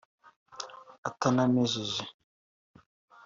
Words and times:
atanamejeje 1.09 2.03